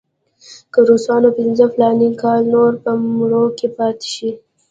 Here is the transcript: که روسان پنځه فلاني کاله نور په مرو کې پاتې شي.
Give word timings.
که 0.73 0.79
روسان 0.87 1.23
پنځه 1.37 1.65
فلاني 1.73 2.09
کاله 2.21 2.47
نور 2.53 2.71
په 2.83 2.91
مرو 3.17 3.45
کې 3.57 3.67
پاتې 3.77 4.07
شي. 4.15 4.29